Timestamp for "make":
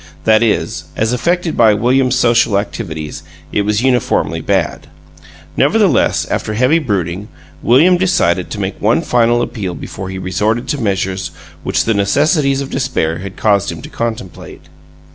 8.59-8.81